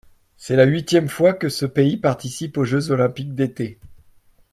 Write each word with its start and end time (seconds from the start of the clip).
C'est 0.35 0.55
la 0.55 0.63
huitième 0.65 1.07
fois 1.09 1.31
que 1.33 1.47
ce 1.47 1.67
pays 1.67 1.95
participe 1.95 2.57
aux 2.57 2.63
Jeux 2.63 2.89
olympiques 2.89 3.35
d'été. 3.35 3.77